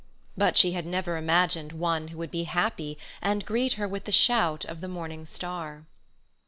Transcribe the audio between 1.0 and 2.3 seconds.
imagined one who